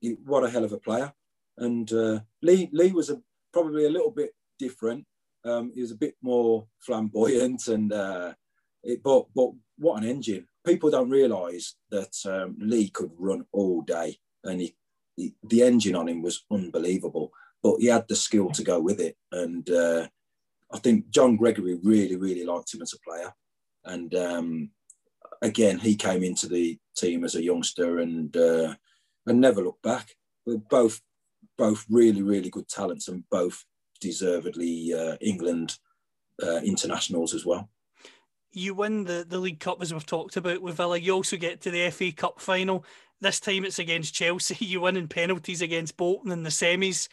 [0.00, 1.12] he, what a hell of a player.
[1.56, 3.20] And uh, Lee Lee was a,
[3.52, 5.06] probably a little bit different.
[5.44, 8.34] Um, he was a bit more flamboyant and uh,
[8.82, 10.46] it, but but what an engine!
[10.66, 14.76] People don't realise that um, Lee could run all day, and he,
[15.16, 19.00] he, the engine on him was unbelievable but he had the skill to go with
[19.00, 19.16] it.
[19.32, 20.08] And uh,
[20.72, 23.32] I think John Gregory really, really liked him as a player.
[23.84, 24.70] And um,
[25.42, 28.74] again, he came into the team as a youngster and uh,
[29.26, 30.10] and never looked back.
[30.46, 31.00] We're both
[31.58, 33.64] both really, really good talents and both
[34.00, 35.76] deservedly uh, England
[36.42, 37.68] uh, internationals as well.
[38.52, 40.98] You win the, the League Cup as we've talked about with Villa.
[40.98, 42.84] You also get to the FA Cup final.
[43.20, 44.56] This time it's against Chelsea.
[44.64, 47.08] You win in penalties against Bolton in the semis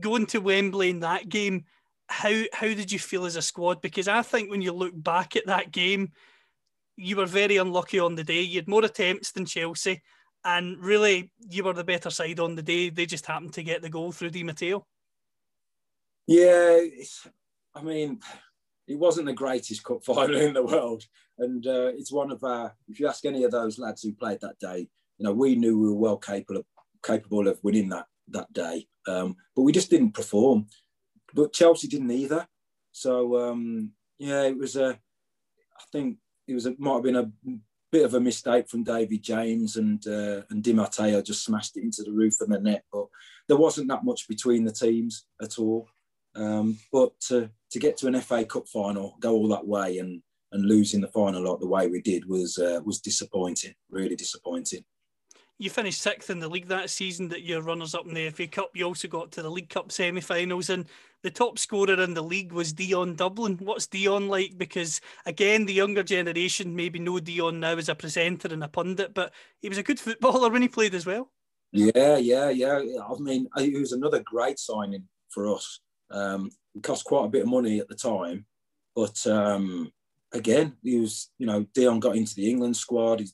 [0.00, 1.64] going to Wembley in that game,
[2.08, 3.80] how how did you feel as a squad?
[3.80, 6.12] Because I think when you look back at that game,
[6.96, 8.42] you were very unlucky on the day.
[8.42, 10.02] You had more attempts than Chelsea,
[10.44, 12.90] and really you were the better side on the day.
[12.90, 14.86] They just happened to get the goal through Di Matteo.
[16.26, 16.80] Yeah,
[17.74, 18.20] I mean,
[18.88, 21.04] it wasn't the greatest cup final in the world,
[21.38, 22.74] and uh, it's one of our.
[22.88, 25.78] If you ask any of those lads who played that day, you know, we knew
[25.78, 26.66] we were well capable of
[27.04, 28.86] capable of winning that that day.
[29.06, 30.66] Um, but we just didn't perform.
[31.34, 32.46] But Chelsea didn't either.
[32.92, 34.90] So um, yeah, it was a.
[34.90, 37.30] I think it was a might have been a
[37.92, 41.84] bit of a mistake from David James and uh, and Di Matteo just smashed it
[41.84, 42.84] into the roof of the net.
[42.92, 43.06] But
[43.48, 45.88] there wasn't that much between the teams at all.
[46.34, 50.22] Um, but to, to get to an FA Cup final, go all that way, and
[50.52, 53.74] and losing the final like the way we did was uh, was disappointing.
[53.90, 54.84] Really disappointing
[55.58, 58.46] you finished sixth in the league that season that you're runners up in the FA
[58.46, 58.70] Cup.
[58.74, 60.86] You also got to the League Cup semi finals, and
[61.22, 63.56] the top scorer in the league was Dion Dublin.
[63.62, 64.58] What's Dion like?
[64.58, 69.14] Because again, the younger generation maybe know Dion now as a presenter and a pundit,
[69.14, 71.30] but he was a good footballer when he played as well.
[71.72, 72.78] Yeah, yeah, yeah.
[72.78, 75.80] I mean, it was another great signing for us.
[76.10, 78.44] Um, it cost quite a bit of money at the time,
[78.94, 79.90] but um,
[80.32, 83.20] again, he was, you know, Dion got into the England squad.
[83.20, 83.28] He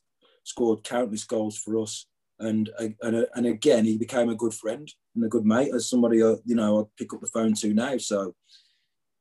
[0.45, 2.07] scored countless goals for us
[2.43, 6.23] and and and again he became a good friend and a good mate as somebody
[6.23, 7.97] uh, you know I'd pick up the phone to now.
[7.99, 8.35] So,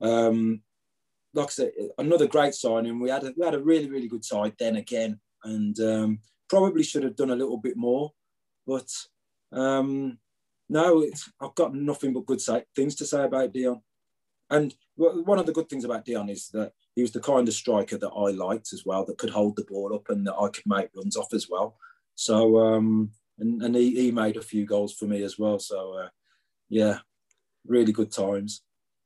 [0.02, 0.62] um,
[1.34, 3.00] like I said, another great signing.
[3.00, 6.84] We had a, we had a really really good side then again, and um, probably
[6.84, 8.12] should have done a little bit more,
[8.68, 8.90] but
[9.54, 10.18] um,
[10.70, 11.06] no,
[11.42, 13.82] I've got nothing but good say, things to say about Dion.
[14.50, 17.54] And one of the good things about Dion is that he was the kind of
[17.54, 20.50] striker that I liked as well, that could hold the ball up and that I
[20.50, 21.78] could make runs off as well.
[22.22, 25.58] So um, and and he, he made a few goals for me as well.
[25.58, 26.10] So uh,
[26.70, 27.00] yeah,
[27.66, 28.62] really good times.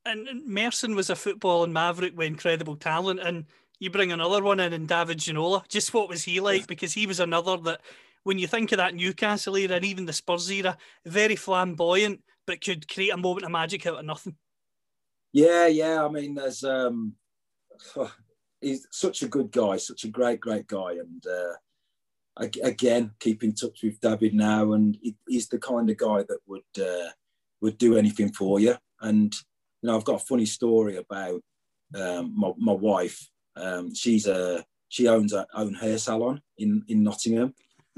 [0.06, 3.46] And Merson was a football and maverick with incredible talent, and
[3.80, 5.66] you bring another one in, in David Ginola.
[5.70, 6.68] Just what was he like?
[6.68, 7.82] Because he was another that,
[8.24, 12.60] when you think of that Newcastle era and even the Spurs era, very flamboyant, but
[12.60, 14.36] could create a moment of magic out of nothing.
[15.32, 16.04] Yeah, yeah.
[16.04, 17.14] I mean, there's um,
[18.60, 21.54] he's such a good guy, such a great, great guy, and uh,
[22.38, 26.64] again keep in touch with David now, and he's the kind of guy that would
[26.80, 27.10] uh,
[27.62, 28.76] would do anything for you.
[29.02, 29.34] And
[29.82, 31.42] you know, I've got a funny story about
[31.96, 33.30] um, my, my wife.
[33.56, 37.54] Um, she's a she owns her own hair salon in in Nottingham,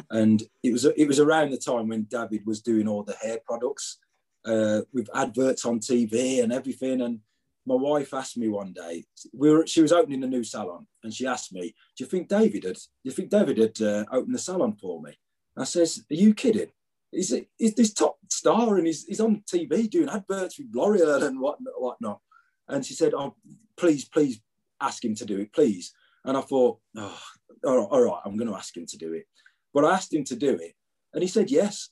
[0.10, 3.40] and it was it was around the time when David was doing all the hair
[3.46, 3.98] products
[4.46, 7.02] uh, with adverts on TV and everything.
[7.02, 7.20] And
[7.68, 9.04] my wife asked me one day,
[9.34, 12.30] we were she was opening a new salon, and she asked me, "Do you think
[12.30, 12.76] David had?
[12.76, 15.20] Do you think David had uh, opened the salon for me?"
[15.58, 16.72] I says, "Are you kidding?
[17.12, 21.42] He's, he's this top star, and he's, he's on TV doing adverts with L'Oreal and
[21.42, 22.22] what whatnot."
[22.70, 23.36] And she said, "Oh,
[23.76, 24.40] please, please
[24.80, 27.20] ask him to do it, please." And I thought, oh,
[27.66, 29.26] all right, all right I'm going to ask him to do it.
[29.74, 30.74] But I asked him to do it,
[31.14, 31.90] and he said yes.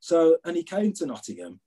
[0.00, 1.60] So, and he came to Nottingham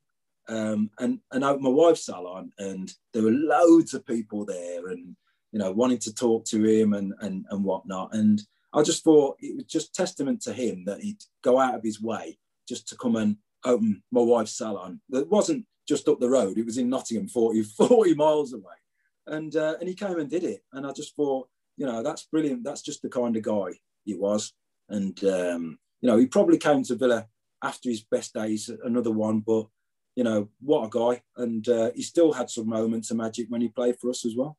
[0.48, 5.16] um, and and opened my wife's salon, and there were loads of people there, and
[5.52, 8.14] you know, wanting to talk to him and and and whatnot.
[8.14, 8.42] And
[8.74, 12.02] I just thought it was just testament to him that he'd go out of his
[12.02, 15.00] way just to come and open my wife's salon.
[15.10, 18.74] That wasn't just up the road; it was in Nottingham, 40, 40 miles away.
[19.28, 22.24] And uh, and he came and did it, and I just thought, you know, that's
[22.24, 22.64] brilliant.
[22.64, 24.54] That's just the kind of guy he was.
[24.90, 27.28] And um, you know, he probably came to Villa
[27.64, 29.66] after his best days, another one, but
[30.15, 31.21] you know, what a guy.
[31.38, 34.36] And uh, he still had some moments of magic when he played for us as
[34.36, 34.58] well.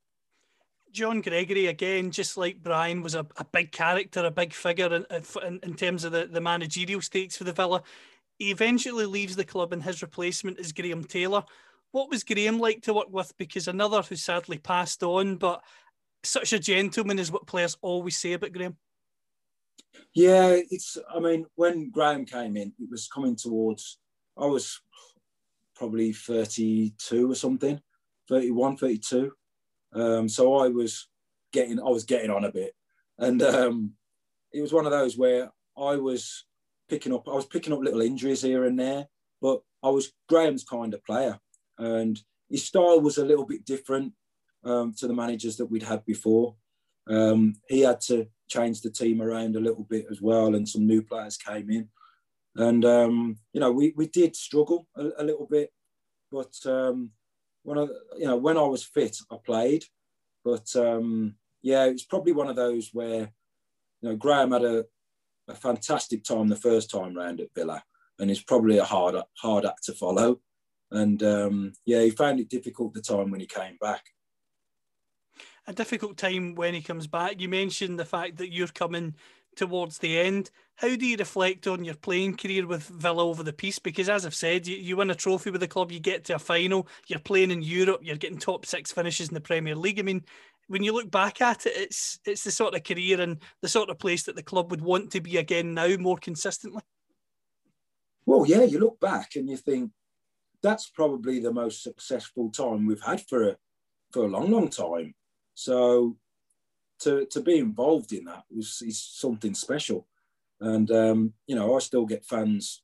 [0.92, 5.06] John Gregory, again, just like Brian, was a, a big character, a big figure in,
[5.46, 7.82] in, in terms of the, the managerial stakes for the Villa.
[8.38, 11.44] He eventually leaves the club, and his replacement is Graham Taylor.
[11.92, 13.32] What was Graham like to work with?
[13.38, 15.62] Because another who sadly passed on, but
[16.22, 18.76] such a gentleman is what players always say about Graham.
[20.14, 20.98] Yeah, it's.
[21.14, 23.98] I mean, when Graham came in, it was coming towards.
[24.38, 24.80] I was
[25.76, 27.80] probably 32 or something,
[28.28, 29.32] 31, 32.
[29.94, 31.08] Um, so I was
[31.52, 32.72] getting, I was getting on a bit,
[33.18, 33.92] and um,
[34.52, 36.44] it was one of those where I was
[36.88, 39.06] picking up, I was picking up little injuries here and there,
[39.40, 41.38] but I was Graham's kind of player,
[41.78, 42.18] and
[42.50, 44.12] his style was a little bit different
[44.64, 46.56] um, to the managers that we'd had before.
[47.08, 50.86] Um, he had to change the team around a little bit as well, and some
[50.86, 51.88] new players came in.
[52.56, 55.70] And um, you know, we, we did struggle a, a little bit,
[56.30, 57.10] but um,
[57.62, 57.82] when I
[58.16, 59.84] you know when I was fit, I played.
[60.44, 63.30] But um, yeah, it's probably one of those where
[64.00, 64.84] you know Graham had a,
[65.48, 67.82] a fantastic time the first time round at Villa,
[68.18, 70.40] and it's probably a hard hard act to follow.
[70.90, 74.04] And um, yeah, he found it difficult the time when he came back
[75.66, 77.40] a difficult time when he comes back.
[77.40, 79.14] You mentioned the fact that you're coming
[79.56, 80.50] towards the end.
[80.76, 83.78] How do you reflect on your playing career with Villa over the piece?
[83.78, 86.34] Because as I've said, you, you win a trophy with the club, you get to
[86.34, 89.98] a final, you're playing in Europe, you're getting top six finishes in the Premier League.
[89.98, 90.24] I mean,
[90.68, 93.88] when you look back at it, it's it's the sort of career and the sort
[93.88, 96.82] of place that the club would want to be again now more consistently.
[98.26, 99.92] Well, yeah, you look back and you think
[100.62, 103.56] that's probably the most successful time we've had for a
[104.12, 105.14] for a long, long time.
[105.54, 106.16] So
[107.00, 110.06] to to be involved in that was is something special,
[110.60, 112.82] and um, you know I still get fans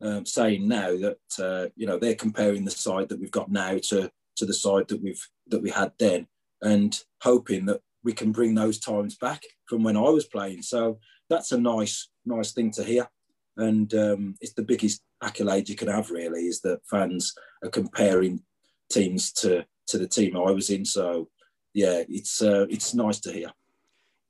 [0.00, 3.78] um, saying now that uh, you know they're comparing the side that we've got now
[3.78, 6.26] to to the side that we've that we had then,
[6.62, 10.62] and hoping that we can bring those times back from when I was playing.
[10.62, 13.08] So that's a nice nice thing to hear,
[13.56, 18.42] and um, it's the biggest accolade you can have really is that fans are comparing
[18.90, 20.84] teams to to the team I was in.
[20.84, 21.28] So
[21.74, 23.52] yeah, it's uh, it's nice to hear.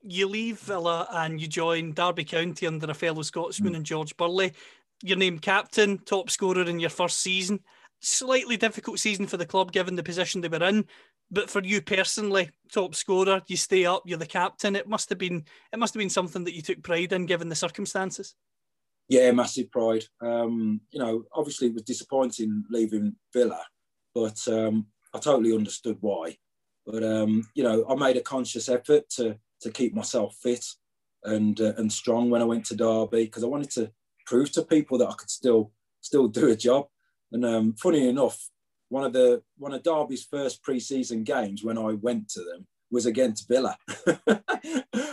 [0.03, 3.77] You leave Villa and you join Derby County under a fellow Scotsman mm.
[3.77, 4.53] and George Burley.
[5.03, 7.61] You're named captain, top scorer in your first season.
[8.01, 10.85] Slightly difficult season for the club given the position they were in,
[11.31, 14.77] but for you personally, top scorer, you stay up, you're the captain.
[14.77, 17.49] It must have been it must have been something that you took pride in given
[17.49, 18.35] the circumstances.
[19.09, 20.05] Yeah, massive pride.
[20.21, 23.63] Um, you know, obviously it was disappointing leaving Villa,
[24.15, 26.37] but um, I totally understood why.
[26.87, 30.65] But um, you know, I made a conscious effort to to keep myself fit
[31.25, 33.91] and uh, and strong when I went to Derby because I wanted to
[34.27, 36.87] prove to people that I could still still do a job.
[37.33, 38.49] And um, funny enough,
[38.89, 43.07] one of the one of Derby's first pre-season games when I went to them was
[43.07, 43.77] against Villa,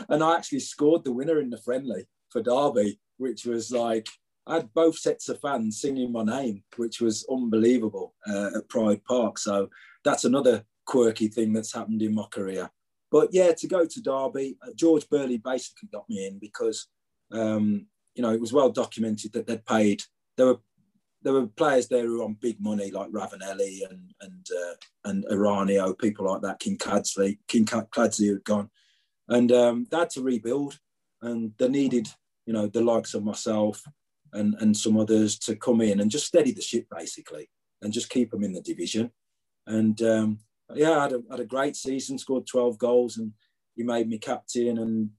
[0.10, 4.08] and I actually scored the winner in the friendly for Derby, which was like
[4.46, 9.04] I had both sets of fans singing my name, which was unbelievable uh, at Pride
[9.06, 9.38] Park.
[9.38, 9.70] So
[10.04, 12.70] that's another quirky thing that's happened in my career.
[13.12, 16.88] But yeah, to go to Derby, uh, George Burley basically got me in because
[17.32, 20.04] um, you know it was well documented that they'd paid.
[20.38, 20.60] There were
[21.24, 24.74] there were players there who were on big money like Ravanelli and and uh,
[25.06, 26.60] and Eranio, people like that.
[26.60, 28.70] Kinkladze, King Claddesley had gone,
[29.28, 30.80] and um, they had to rebuild,
[31.22, 32.08] and they needed
[32.46, 33.84] you know the likes of myself
[34.34, 37.50] and and some others to come in and just steady the ship basically,
[37.82, 39.12] and just keep them in the division.
[39.68, 40.40] And um,
[40.76, 43.34] yeah, I had a, had a great season, scored 12 goals, and
[43.76, 44.78] he made me captain.
[44.78, 45.10] And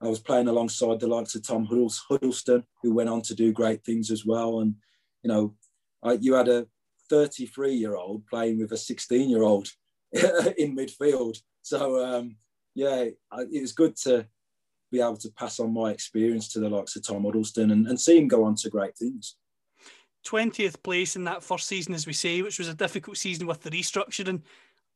[0.00, 3.84] I was playing alongside the likes of Tom Huddlestone, who went on to do great
[3.84, 4.60] things as well.
[4.60, 4.74] And
[5.22, 5.54] you know,
[6.02, 6.66] I, you had a
[7.08, 9.68] 33 year old playing with a 16 year old
[10.12, 11.38] in midfield.
[11.62, 12.36] So um,
[12.74, 14.26] yeah, it was good to
[14.90, 18.00] be able to pass on my experience to the likes of Tom Huddlestone and, and
[18.00, 19.36] see him go on to great things.
[20.26, 23.60] 20th place in that first season, as we say, which was a difficult season with
[23.62, 24.42] the restructuring.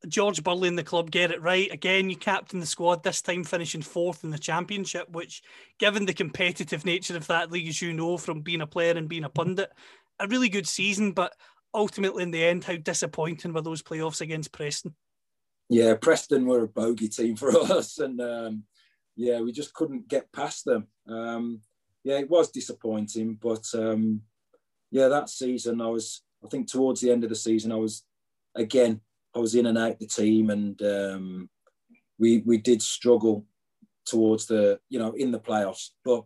[0.09, 1.71] George Burley and the club get it right.
[1.73, 5.43] Again, you captain the squad, this time finishing fourth in the championship, which,
[5.79, 9.09] given the competitive nature of that league, as you know from being a player and
[9.09, 9.73] being a pundit,
[10.19, 11.13] a really good season.
[11.13, 11.35] But
[11.75, 14.95] ultimately, in the end, how disappointing were those playoffs against Preston?
[15.69, 17.99] Yeah, Preston were a bogey team for us.
[17.99, 18.65] And um,
[19.17, 20.87] yeah, we just couldn't get past them.
[21.09, 21.61] Um,
[22.05, 23.39] yeah, it was disappointing.
[23.41, 24.23] But um,
[24.91, 28.05] yeah, that season, I was, I think towards the end of the season, I was,
[28.55, 29.01] again,
[29.37, 31.51] I was in and out the team, and um,
[32.19, 33.45] we we did struggle
[34.07, 35.91] towards the you know in the playoffs.
[36.05, 36.25] But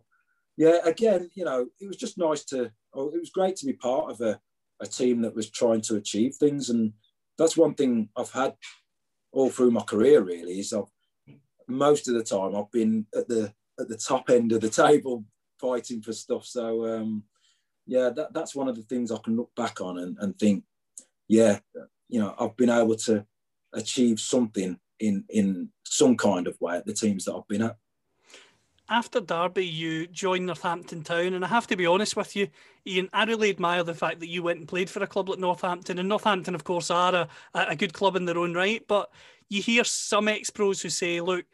[0.57, 2.71] yeah, again, you know, it was just nice to.
[2.93, 4.39] Oh, it was great to be part of a,
[4.81, 6.93] a team that was trying to achieve things, and
[7.37, 8.55] that's one thing I've had
[9.31, 10.21] all through my career.
[10.21, 10.85] Really, is I've
[11.67, 15.25] most of the time I've been at the at the top end of the table
[15.59, 16.45] fighting for stuff.
[16.45, 17.23] So um,
[17.85, 20.63] yeah, that, that's one of the things I can look back on and, and think,
[21.27, 21.59] yeah,
[22.11, 23.25] you know, I've been able to
[23.73, 27.77] achieve something in in some kind of way at the teams that I've been at.
[28.89, 32.49] After Derby, you joined Northampton Town, and I have to be honest with you,
[32.85, 33.09] Ian.
[33.13, 35.97] I really admire the fact that you went and played for a club like Northampton,
[35.97, 38.85] and Northampton, of course, are a, a good club in their own right.
[38.87, 39.09] But
[39.47, 41.45] you hear some ex pros who say, "Look,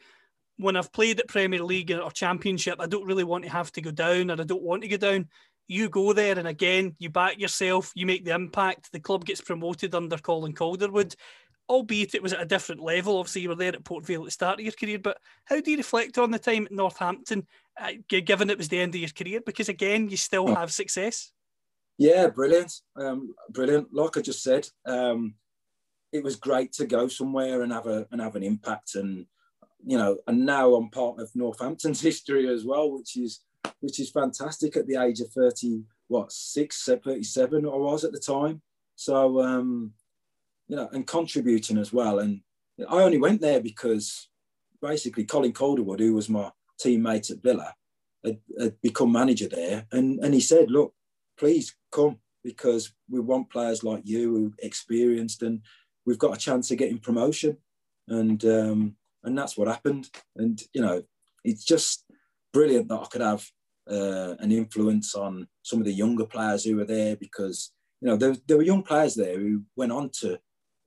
[0.56, 3.80] when I've played at Premier League or Championship, I don't really want to have to
[3.80, 5.28] go down, or I don't want to go down."
[5.68, 8.90] You go there and again you back yourself, you make the impact.
[8.90, 11.14] The club gets promoted under Colin Calderwood,
[11.68, 13.18] albeit it was at a different level.
[13.18, 15.60] Obviously, you were there at Port Vale at the start of your career, but how
[15.60, 17.46] do you reflect on the time at Northampton,
[17.80, 19.40] uh, given it was the end of your career?
[19.44, 21.30] Because again, you still have success.
[21.98, 23.92] Yeah, brilliant, um, brilliant.
[23.92, 25.34] Like I just said, um,
[26.12, 29.26] it was great to go somewhere and have a and have an impact, and
[29.84, 33.40] you know, and now I'm part of Northampton's history as well, which is
[33.80, 38.18] which is fantastic at the age of 30, what, six, 37 I was at the
[38.18, 38.62] time.
[38.96, 39.92] So, um,
[40.66, 42.18] you know, and contributing as well.
[42.18, 42.40] And
[42.88, 44.28] I only went there because
[44.82, 46.50] basically Colin Calderwood, who was my
[46.82, 47.74] teammate at Villa,
[48.24, 49.86] had, had become manager there.
[49.92, 50.94] And, and he said, look,
[51.38, 55.60] please come because we want players like you who experienced and
[56.06, 57.56] we've got a chance of getting promotion.
[58.08, 60.10] And, um, and that's what happened.
[60.36, 61.02] And, you know,
[61.44, 62.04] it's just
[62.52, 63.44] brilliant that I could have
[63.90, 68.16] uh, an influence on some of the younger players who were there because you know
[68.16, 70.38] there, there were young players there who went on to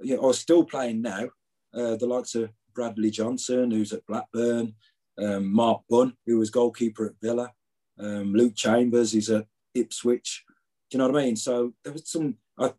[0.01, 1.29] you know are still playing now.
[1.73, 4.75] Uh, the likes of Bradley Johnson who's at Blackburn
[5.17, 7.51] um, Mark Bunn who was goalkeeper at Villa
[7.99, 10.43] um, Luke Chambers who's at Ipswich.
[10.89, 11.35] Do you know what I mean?
[11.35, 12.73] So there was some I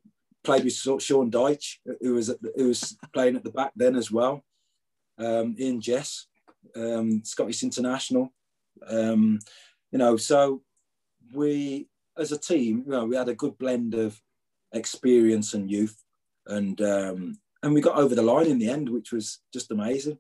[0.45, 4.45] played with Sean Dyche who was who was playing at the back then as well.
[5.19, 6.27] Um, Eoin Jess
[6.77, 8.33] um, Scottish international
[8.89, 9.39] um,
[9.91, 10.63] you know, so
[11.33, 14.21] we, as a team, you know, we had a good blend of
[14.73, 16.03] experience and youth,
[16.47, 20.19] and um, and we got over the line in the end, which was just amazing.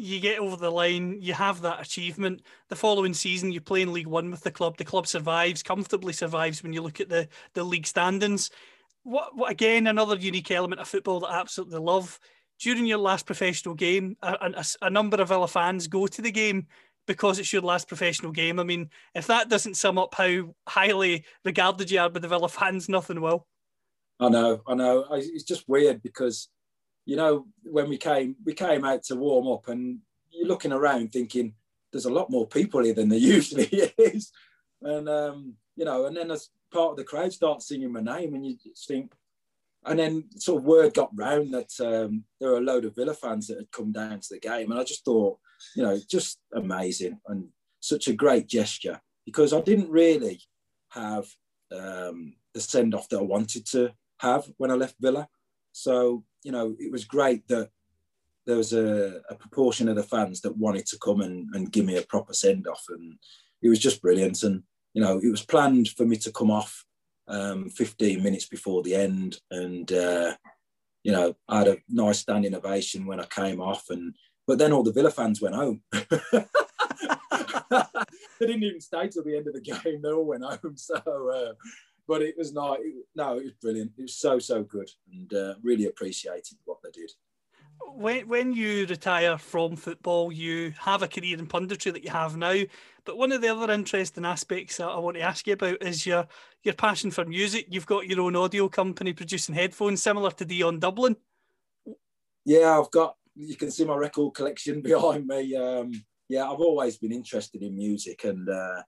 [0.00, 2.42] You get over the line, you have that achievement.
[2.68, 4.76] The following season, you play in League One with the club.
[4.76, 8.50] The club survives, comfortably survives when you look at the, the league standings.
[9.02, 12.20] What, what again, another unique element of football that I absolutely love.
[12.60, 16.30] During your last professional game, a, a, a number of Villa fans go to the
[16.30, 16.66] game
[17.08, 18.60] because it's your last professional game.
[18.60, 22.48] I mean, if that doesn't sum up how highly regarded you are by the Villa
[22.48, 23.48] fans, nothing will.
[24.20, 25.06] I know, I know.
[25.12, 26.48] It's just weird because,
[27.06, 30.00] you know, when we came, we came out to warm up, and
[30.30, 31.54] you're looking around thinking
[31.90, 33.64] there's a lot more people here than there usually
[33.96, 34.30] is,
[34.82, 38.34] and um, you know, and then as part of the crowd starts singing my name,
[38.34, 39.14] and you just think,
[39.86, 43.14] and then sort of word got round that um, there were a load of Villa
[43.14, 45.38] fans that had come down to the game, and I just thought
[45.74, 47.48] you know, just amazing and
[47.80, 50.40] such a great gesture because I didn't really
[50.90, 51.26] have
[51.72, 55.28] um, the send off that I wanted to have when I left Villa.
[55.72, 57.70] So, you know, it was great that
[58.46, 61.84] there was a, a proportion of the fans that wanted to come and, and give
[61.84, 62.84] me a proper send off.
[62.88, 63.18] And
[63.60, 64.42] it was just brilliant.
[64.42, 64.62] And,
[64.94, 66.84] you know, it was planned for me to come off
[67.28, 69.38] um, 15 minutes before the end.
[69.50, 70.34] And, uh,
[71.02, 73.90] you know, I had a nice standing ovation when I came off.
[73.90, 74.14] And
[74.48, 75.82] but then all the Villa fans went home.
[75.92, 76.00] they
[78.40, 80.00] didn't even stay till the end of the game.
[80.02, 80.74] They all went home.
[80.76, 81.52] So, uh,
[82.08, 82.80] but it was not.
[82.80, 83.92] It, no, it was brilliant.
[83.98, 87.10] It was so so good, and uh, really appreciated what they did.
[87.94, 92.38] when when you retire from football, you have a career in punditry that you have
[92.38, 92.62] now.
[93.04, 96.06] But one of the other interesting aspects that I want to ask you about is
[96.06, 96.26] your
[96.62, 97.66] your passion for music.
[97.68, 101.16] You've got your own audio company producing headphones, similar to Dion Dublin.
[102.46, 103.16] Yeah, I've got.
[103.38, 105.54] You can see my record collection behind me.
[105.54, 105.92] Um,
[106.28, 108.82] yeah, I've always been interested in music, and uh,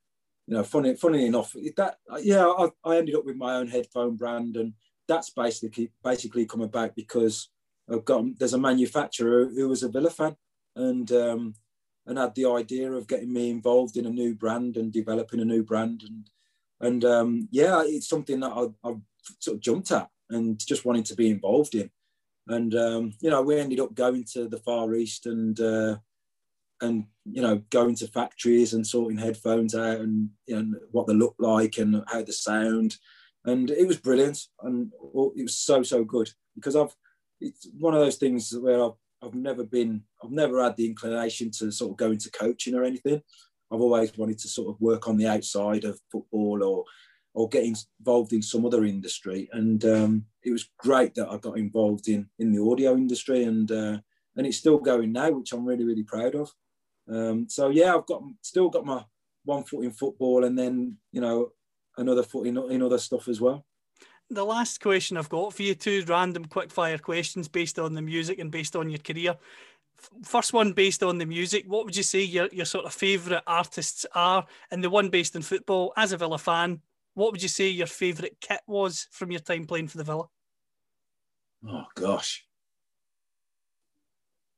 [0.46, 4.16] you know, funny, funny enough, that yeah, I, I ended up with my own headphone
[4.16, 4.74] brand, and
[5.08, 7.48] that's basically basically come about because
[7.90, 10.36] I've got there's a manufacturer who was a Villa fan,
[10.76, 11.54] and um,
[12.06, 15.44] and had the idea of getting me involved in a new brand and developing a
[15.44, 16.30] new brand, and
[16.80, 18.96] and um, yeah, it's something that I, I
[19.38, 21.90] sort of jumped at and just wanting to be involved in,
[22.50, 25.58] and um, you know, we ended up going to the Far East and.
[25.58, 25.96] Uh,
[26.82, 31.12] and you know going to factories and sorting headphones out and you know what they
[31.12, 32.96] look like and how they sound
[33.44, 34.90] and it was brilliant and
[35.36, 36.96] it was so so good because i've
[37.40, 41.50] it's one of those things where I've, I've never been, I've never had the inclination
[41.52, 43.22] to sort of go into coaching or anything.
[43.72, 46.84] I've always wanted to sort of work on the outside of football or
[47.32, 49.48] or get involved in some other industry.
[49.52, 53.70] And um, it was great that I got involved in in the audio industry, and
[53.70, 53.98] uh,
[54.36, 56.52] and it's still going now, which I'm really really proud of.
[57.08, 59.04] Um, so yeah, I've got still got my
[59.44, 61.52] one foot in football, and then you know
[61.96, 63.64] another foot in, in other stuff as well
[64.30, 68.02] the last question I've got for you, two random quick fire questions based on the
[68.02, 69.36] music and based on your career.
[70.24, 73.42] First one based on the music, what would you say your, your sort of favourite
[73.46, 74.46] artists are?
[74.70, 76.80] And the one based in football, as a Villa fan,
[77.20, 80.24] what would you say your favourite kit was from your time playing for the Villa?
[81.68, 82.46] Oh gosh.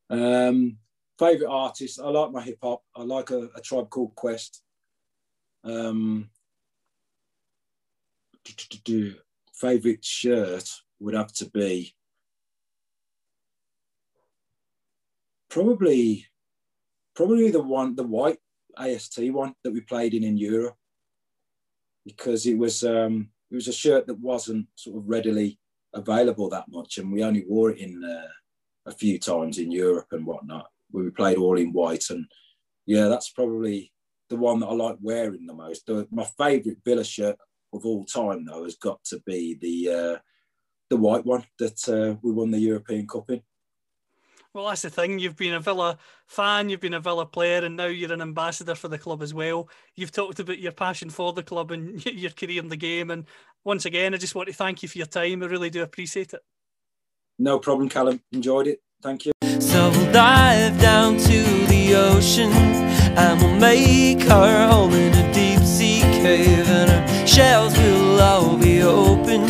[0.09, 0.79] Um,
[1.19, 1.99] favorite artist.
[2.01, 2.83] I like my hip hop.
[2.95, 4.63] I like a, a tribe called Quest.
[5.65, 6.31] Um,
[9.55, 11.95] favorite shirt would have to be
[15.49, 16.27] probably
[17.15, 18.39] probably the one the white
[18.79, 20.77] AST one that we played in in Europe
[22.05, 25.59] because it was um, it was a shirt that wasn't sort of readily
[25.95, 28.29] available that much and we only wore it in uh,
[28.87, 32.27] a few times in Europe and whatnot we played all in white and
[32.87, 33.93] yeah that's probably
[34.31, 37.37] the one that I like wearing the most the, my favorite Villa shirt
[37.73, 40.19] of all time, though, has got to be the uh,
[40.91, 43.43] the white one that uh, we won the European Cup in.
[44.55, 45.19] Well, that's the thing.
[45.19, 48.75] You've been a Villa fan, you've been a Villa player, and now you're an ambassador
[48.75, 49.69] for the club as well.
[49.97, 53.11] You've talked about your passion for the club and your career in the game.
[53.11, 53.25] And
[53.65, 55.43] once again, I just want to thank you for your time.
[55.43, 56.41] I really do appreciate it.
[57.39, 58.21] No problem, Callum.
[58.33, 58.83] Enjoyed it.
[59.03, 59.33] Thank you.
[59.59, 65.61] So we'll dive down to the ocean and we'll make our home in a deep
[65.61, 69.47] sea cave, and our shells will all be open.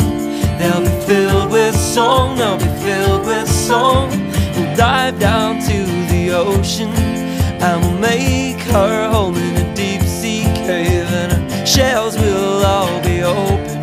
[0.57, 4.22] They'll be filled with song, they'll be filled with song.
[4.55, 10.43] We'll dive down to the ocean and we'll make her home in a deep sea
[10.67, 11.07] cave.
[11.21, 13.81] And her shells will all be open.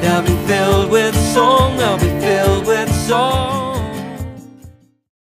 [0.00, 3.61] They'll be filled with song, they'll be filled with song.